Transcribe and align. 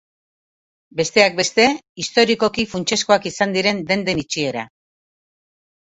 Besteak 1.01 1.35
beste, 1.41 1.67
historikoki 2.03 2.67
funtsezkoak 2.73 3.31
izan 3.33 3.55
diren 3.59 3.85
denden 3.93 4.23
itxiera. 4.23 4.65